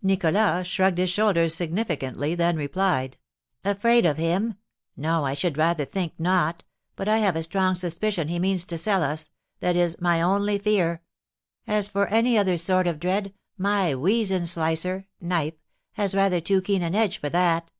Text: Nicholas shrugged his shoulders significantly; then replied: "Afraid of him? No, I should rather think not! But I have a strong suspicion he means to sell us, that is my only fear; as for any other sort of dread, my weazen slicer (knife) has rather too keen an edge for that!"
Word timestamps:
Nicholas 0.00 0.66
shrugged 0.66 0.96
his 0.96 1.10
shoulders 1.10 1.54
significantly; 1.54 2.34
then 2.34 2.56
replied: 2.56 3.18
"Afraid 3.66 4.06
of 4.06 4.16
him? 4.16 4.54
No, 4.96 5.26
I 5.26 5.34
should 5.34 5.58
rather 5.58 5.84
think 5.84 6.14
not! 6.18 6.64
But 6.96 7.06
I 7.06 7.18
have 7.18 7.36
a 7.36 7.42
strong 7.42 7.74
suspicion 7.74 8.28
he 8.28 8.38
means 8.38 8.64
to 8.64 8.78
sell 8.78 9.02
us, 9.02 9.28
that 9.60 9.76
is 9.76 10.00
my 10.00 10.22
only 10.22 10.56
fear; 10.56 11.02
as 11.66 11.86
for 11.86 12.06
any 12.06 12.38
other 12.38 12.56
sort 12.56 12.86
of 12.86 12.98
dread, 12.98 13.34
my 13.58 13.92
weazen 13.94 14.46
slicer 14.46 15.04
(knife) 15.20 15.60
has 15.92 16.14
rather 16.14 16.40
too 16.40 16.62
keen 16.62 16.82
an 16.82 16.94
edge 16.94 17.18
for 17.20 17.28
that!" 17.28 17.70